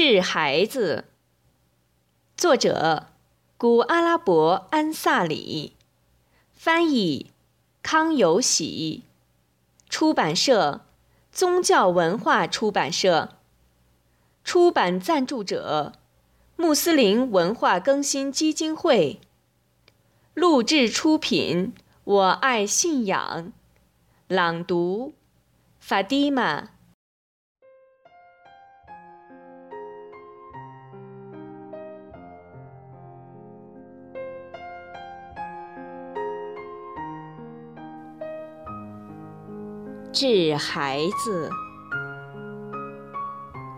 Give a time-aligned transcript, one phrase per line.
[0.00, 1.06] 治孩子，
[2.36, 3.08] 作者
[3.56, 5.72] 古阿拉伯安萨里，
[6.54, 7.32] 翻译
[7.82, 9.02] 康有喜，
[9.88, 10.82] 出版社
[11.32, 13.30] 宗教文化出版社，
[14.44, 15.94] 出版赞助者
[16.54, 19.20] 穆斯林文化更新基金会，
[20.32, 21.74] 录制出品
[22.04, 23.52] 我爱信仰，
[24.28, 25.14] 朗读
[25.80, 26.68] 法蒂玛。
[40.20, 41.48] 治孩子，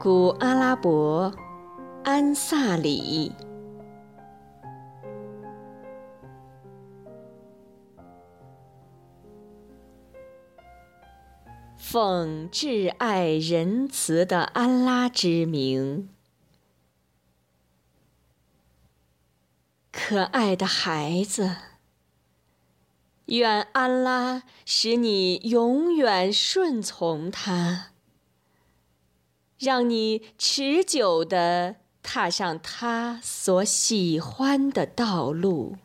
[0.00, 1.34] 古阿拉伯
[2.02, 3.30] 安萨里，
[11.76, 16.08] 奉挚爱仁慈的安拉之名，
[19.92, 21.69] 可爱的孩子。
[23.30, 27.92] 愿安拉使你永远顺从他，
[29.58, 35.76] 让你持久地踏上他所喜欢的道路。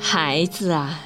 [0.00, 1.00] 孩子啊，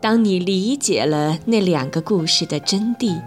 [0.00, 3.20] 当你理解了那两个故事的真谛，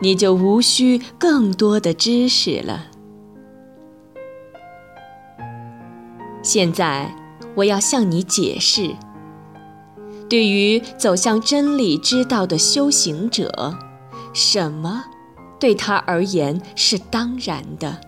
[0.00, 2.88] 你就无需更多的知识了。
[6.42, 7.14] 现在，
[7.54, 8.96] 我要向你解释：
[10.28, 13.78] 对于走向真理之道的修行者，
[14.32, 15.04] 什么
[15.60, 18.00] 对他而言是当然的？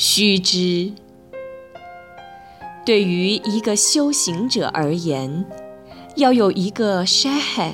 [0.00, 0.92] 须知，
[2.86, 5.44] 对于一个修行者而言，
[6.14, 7.72] 要有一个 shahe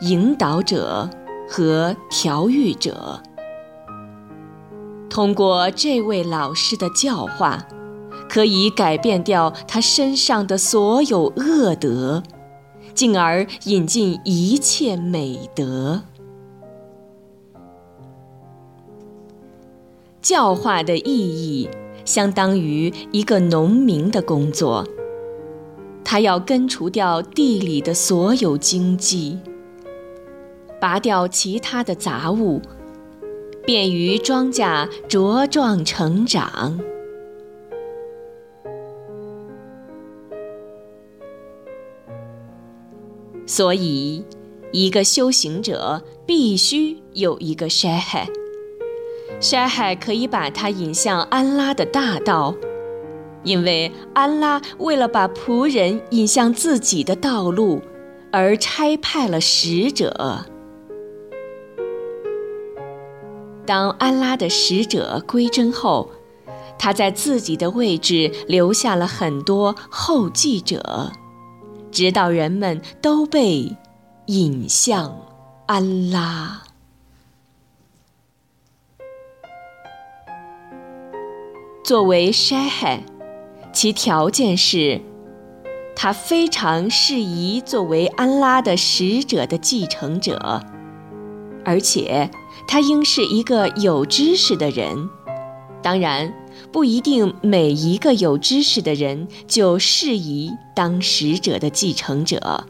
[0.00, 1.08] 引导者
[1.48, 3.22] 和调育者。
[5.08, 7.64] 通过这位老师的教化，
[8.28, 12.24] 可以改变掉他身上的所有恶德，
[12.92, 16.02] 进而引进一切美德。
[20.30, 21.68] 教化的意义
[22.04, 24.86] 相当于一个农民的工作，
[26.04, 29.40] 他要根除掉地里的所有荆棘，
[30.80, 32.62] 拔掉其他的杂物，
[33.66, 36.78] 便于庄稼茁壮成长。
[43.48, 44.24] 所以，
[44.70, 48.28] 一个修行者必须有一个筛。
[49.40, 52.54] 山海可以把他引向安拉的大道，
[53.42, 57.80] 因为安拉为了把仆人引向自己的道路，
[58.30, 60.44] 而差派了使者。
[63.64, 66.10] 当安拉的使者归真后，
[66.78, 71.10] 他在自己的位置留下了很多后继者，
[71.90, 73.74] 直到人们都被
[74.26, 75.16] 引向
[75.66, 76.62] 安拉。
[81.90, 83.02] 作为 s h a h
[83.72, 85.00] 其条件是，
[85.96, 90.62] 他非常适宜作为安拉的使者的继承者，
[91.64, 92.30] 而且
[92.68, 95.08] 他应是一个有知识的人。
[95.82, 96.32] 当然，
[96.70, 102.68] 不一定每一个有知识的人就适宜当使者的继承者。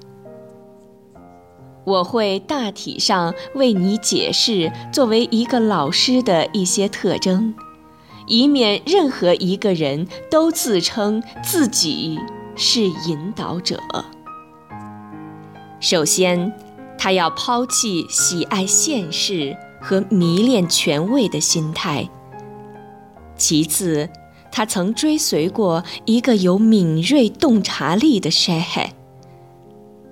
[1.85, 7.55] 我会大体上为你解释作为一个老师的一些特征。
[8.31, 12.17] 以免任何一个人都自称自己
[12.55, 13.83] 是引导者。
[15.81, 16.53] 首先，
[16.97, 22.09] 他要抛弃喜爱现世和迷恋权位的心态。
[23.37, 24.09] 其次，
[24.53, 28.91] 他曾追随过一个有敏锐洞察力的 shehe，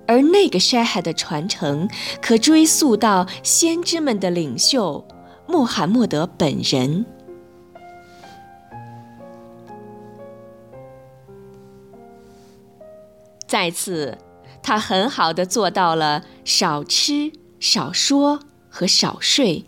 [0.09, 1.89] 而那个 shehe 的传承
[2.21, 5.07] 可追溯到先知们的领袖
[5.47, 7.07] 穆罕默德本人。
[13.49, 14.19] 再次，
[14.63, 19.65] 他很好的做到了少吃、少说和少睡，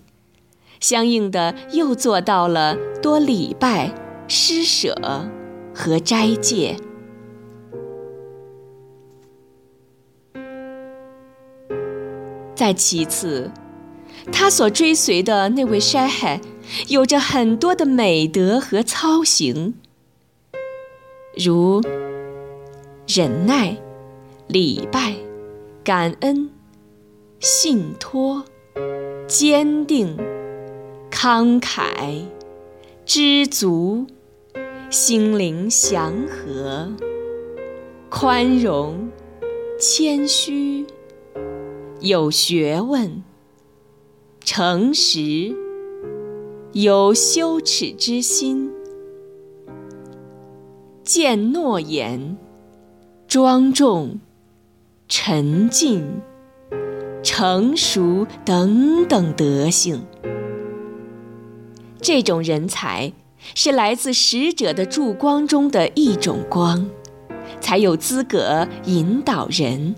[0.78, 3.94] 相应的又做到了多礼拜、
[4.28, 4.94] 施舍、
[5.74, 6.76] 和斋戒。
[12.54, 13.50] 再其次，
[14.30, 16.42] 他所追随的那位筛海，
[16.88, 19.72] 有着很多的美德和操行，
[21.34, 21.80] 如
[23.12, 23.76] 忍耐、
[24.46, 25.16] 礼拜、
[25.82, 26.48] 感恩、
[27.40, 28.44] 信托、
[29.26, 30.16] 坚定、
[31.10, 32.22] 慷慨、
[33.04, 34.06] 知足、
[34.90, 36.88] 心灵祥和、
[38.08, 39.10] 宽容、
[39.76, 40.86] 谦虚。
[41.98, 43.24] 有学问、
[44.44, 45.52] 诚实、
[46.74, 48.70] 有羞耻之心、
[51.02, 52.38] 见诺言、
[53.30, 54.18] 庄重、
[55.06, 56.20] 沉静、
[57.22, 60.02] 成熟等等德性，
[62.02, 63.12] 这种人才
[63.54, 66.90] 是来自使者的助光中的一种光，
[67.60, 69.94] 才有资格引导人。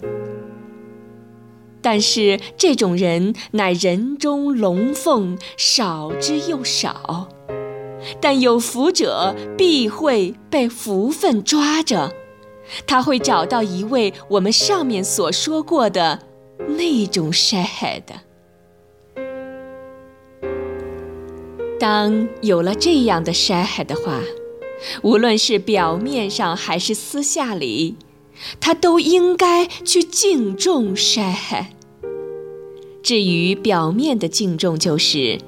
[1.81, 7.31] 但是这种人乃人中龙凤，少之又少。
[8.21, 12.13] 但有福者必会被福分抓着，
[12.87, 16.19] 他会找到一位我们上面所说过的
[16.69, 18.03] 那种 shahed。
[21.79, 24.21] 当有了这样的 shahed 的话，
[25.03, 27.97] 无论是表面上还是私下里。
[28.61, 31.75] 他都应该去敬重筛海。
[33.01, 35.39] 至于表面的敬重，就是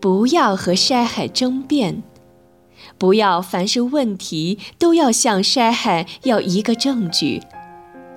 [0.00, 2.02] 不要和筛海争辩，
[2.98, 7.42] 不要凡是问题都要向筛海要一个证据，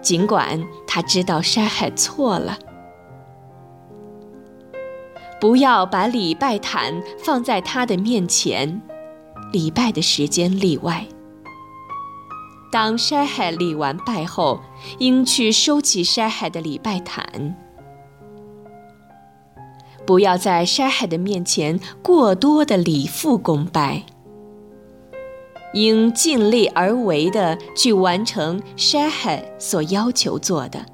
[0.02, 2.58] 尽管他知道筛海错了。
[5.40, 8.82] 不要把礼拜毯放在他的面前，
[9.52, 11.08] 礼拜的时间例外。
[12.72, 14.62] 当筛海礼完拜后，
[15.00, 17.58] 应去收起筛海的礼拜毯，
[20.06, 24.04] 不要在筛海的面前过多的礼复恭拜，
[25.74, 30.86] 应尽力而为的去完成筛海所要求做的。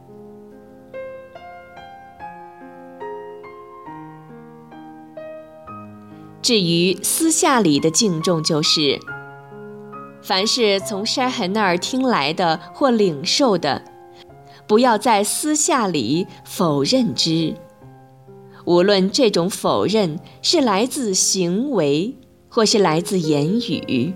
[6.42, 9.00] 至于私下里的敬重，就是。
[10.22, 13.82] 凡是从筛海那儿听来的或领受的，
[14.68, 17.54] 不要在私下里否认之。
[18.66, 22.18] 无论这种否认是来自行为，
[22.50, 24.14] 或是来自言语，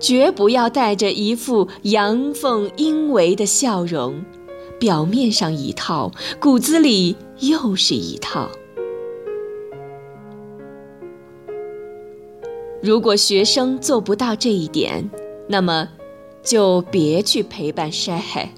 [0.00, 4.24] 绝不要带着一副阳奉阴违的笑容，
[4.78, 6.10] 表面上一套，
[6.40, 8.48] 骨子里又是一套。
[12.82, 15.08] 如果学生做不到这一点，
[15.46, 15.86] 那么
[16.42, 18.50] 就别去陪伴筛海，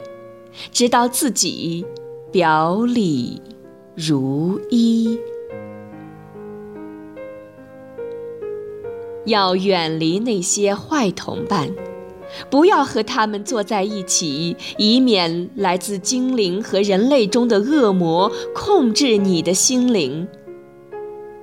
[0.70, 1.84] 直到自己
[2.30, 3.42] 表里
[3.96, 5.18] 如一。
[9.24, 11.70] 要远离那些坏同伴，
[12.50, 20.26] 不要和他们坐在一起，以免来自精灵和人类中的恶魔控制你的心灵。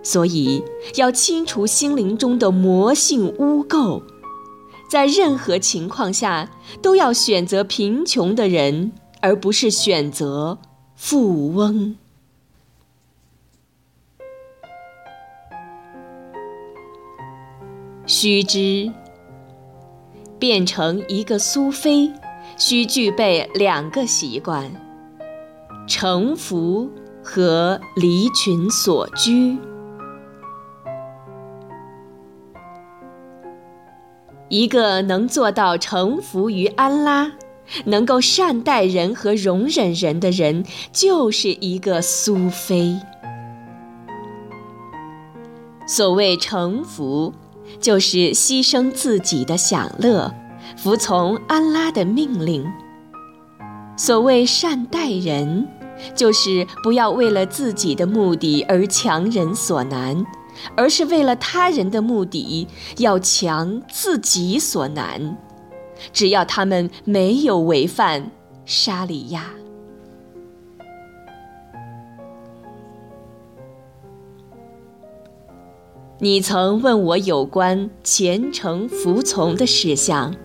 [0.02, 0.64] 所以，
[0.96, 4.02] 要清除心灵中的魔性污垢，
[4.90, 6.50] 在任何情况下
[6.82, 10.58] 都要选择贫穷的人，而不是选择
[10.96, 11.96] 富翁。
[18.22, 18.92] 须知，
[20.38, 22.12] 变成一个苏菲，
[22.58, 24.70] 需具备两个习惯：
[25.88, 26.92] 城服
[27.24, 29.58] 和离群所居。
[34.50, 37.32] 一个能做到臣服于安拉，
[37.86, 43.00] 能够善待人和容忍人的人，就是一个苏菲。
[45.88, 47.34] 所谓臣服，
[47.80, 50.34] 就是牺牲自己的享乐，
[50.78, 52.64] 服从安拉的命令；
[53.98, 55.68] 所谓善待人，
[56.16, 60.26] 就是不要为了自己的目的而强人所难。
[60.76, 65.38] 而是为了他人的目的，要强自己所难。
[66.12, 68.30] 只要他们没有违反
[68.66, 69.46] 沙里亚。
[76.20, 80.36] 你曾问我有关虔诚服从的事项，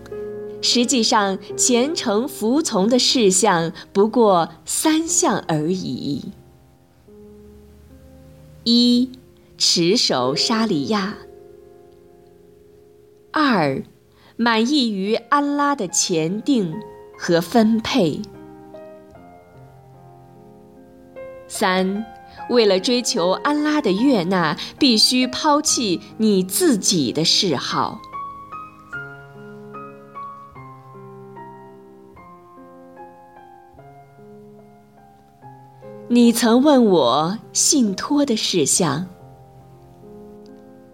[0.61, 6.31] 实际上虔诚服从的事项不过三项而已：
[8.63, 9.09] 一。
[9.57, 11.15] 持守沙里亚，
[13.31, 13.81] 二，
[14.35, 16.75] 满意于安拉的前定
[17.17, 18.21] 和分配；
[21.47, 22.05] 三，
[22.49, 27.99] 为了追求安拉的悦纳，必须抛弃你自己的嗜好。
[36.07, 39.07] 你曾问我信托的事项，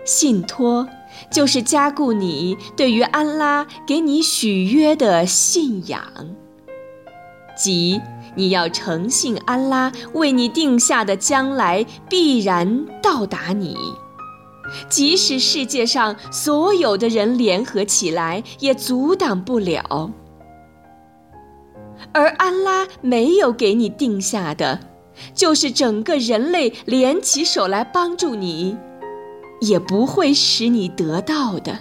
[0.05, 0.88] 信托
[1.29, 6.01] 就是加固你对于安拉给你许约的信仰，
[7.58, 8.01] 即
[8.35, 13.75] 你要诚信安拉为你定下的将来必然到达你，
[14.89, 20.11] 即使世界上所有的人联合起来也阻挡不了，
[22.13, 24.79] 而安拉没有给你定下的。
[25.35, 28.75] 就是整个人类联起手来帮助你，
[29.59, 31.77] 也不会使你得到的。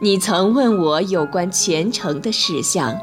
[0.00, 2.98] 你曾问我有关虔诚的事项，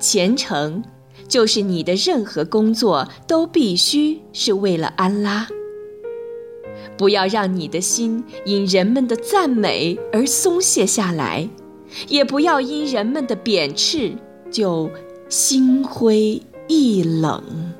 [0.00, 0.82] 虔诚
[1.28, 5.46] 就是你的任何工作都必须是为了安拉。
[6.96, 11.48] 不要让你的心因人们的赞美而松懈下来，
[12.08, 14.12] 也不要因人们的贬斥
[14.50, 14.90] 就
[15.28, 17.73] 心灰意冷。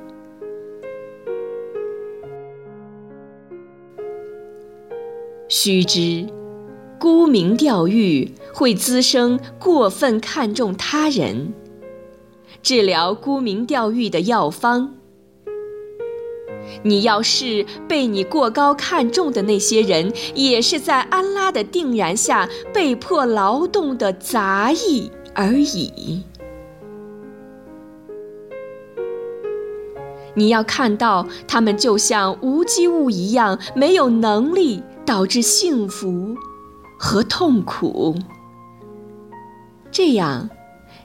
[5.57, 6.27] 须知，
[6.99, 11.55] 沽名钓誉会滋生过分看重他人。
[12.61, 14.97] 治疗沽名钓誉的药方。
[16.83, 26.25] 你要是被你过高看重的那些人，也是在安拉的定然下被迫劳动的杂役而已。
[30.35, 36.37] 你要看到他们就像无机物一样，没有能力导致幸福
[36.99, 38.17] 和痛苦。
[39.91, 40.51] 这样，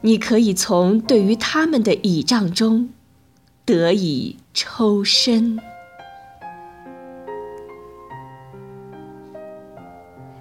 [0.01, 2.89] 你可以从对于他们的倚仗中。
[3.65, 5.59] 得以抽身。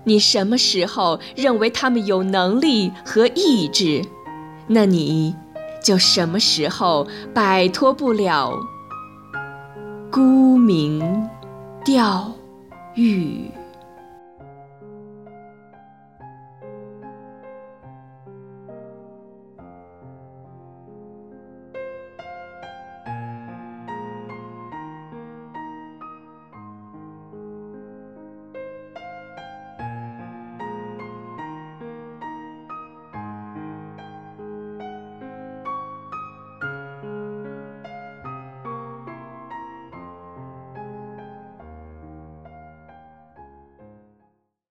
[0.04, 4.02] 你什么时候认为他们有能力和意志，
[4.68, 5.36] 那你
[5.84, 8.50] 就什么时候摆脱不了
[10.10, 11.28] 沽名
[11.84, 12.32] 钓
[12.94, 13.50] 誉。